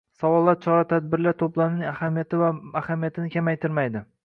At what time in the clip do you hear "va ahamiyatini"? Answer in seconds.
2.45-3.33